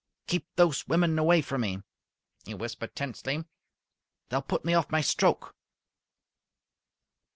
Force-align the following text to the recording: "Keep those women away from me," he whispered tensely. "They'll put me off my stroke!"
"Keep 0.25 0.47
those 0.55 0.87
women 0.87 1.19
away 1.19 1.43
from 1.43 1.61
me," 1.61 1.83
he 2.47 2.55
whispered 2.55 2.95
tensely. 2.95 3.45
"They'll 4.29 4.41
put 4.41 4.65
me 4.65 4.73
off 4.73 4.89
my 4.89 5.01
stroke!" 5.01 5.53